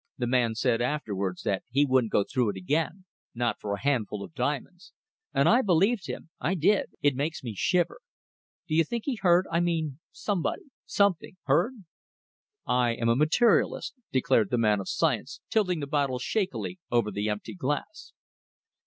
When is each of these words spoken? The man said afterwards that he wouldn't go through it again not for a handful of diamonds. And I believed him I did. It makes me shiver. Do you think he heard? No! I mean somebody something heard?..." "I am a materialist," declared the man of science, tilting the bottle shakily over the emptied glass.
The 0.17 0.25
man 0.25 0.55
said 0.55 0.81
afterwards 0.81 1.43
that 1.43 1.61
he 1.69 1.85
wouldn't 1.85 2.11
go 2.11 2.23
through 2.23 2.49
it 2.49 2.55
again 2.57 3.05
not 3.35 3.59
for 3.61 3.75
a 3.75 3.81
handful 3.83 4.23
of 4.23 4.33
diamonds. 4.33 4.93
And 5.31 5.47
I 5.47 5.61
believed 5.61 6.07
him 6.07 6.31
I 6.39 6.55
did. 6.55 6.89
It 7.03 7.15
makes 7.15 7.43
me 7.43 7.53
shiver. 7.53 7.99
Do 8.67 8.73
you 8.73 8.83
think 8.83 9.03
he 9.05 9.19
heard? 9.21 9.45
No! 9.45 9.51
I 9.57 9.59
mean 9.59 9.99
somebody 10.11 10.65
something 10.87 11.37
heard?..." 11.43 11.83
"I 12.65 12.93
am 12.95 13.09
a 13.09 13.15
materialist," 13.15 13.93
declared 14.11 14.49
the 14.49 14.57
man 14.57 14.79
of 14.79 14.89
science, 14.89 15.39
tilting 15.51 15.81
the 15.81 15.85
bottle 15.85 16.17
shakily 16.17 16.79
over 16.89 17.11
the 17.11 17.29
emptied 17.29 17.59
glass. 17.59 18.11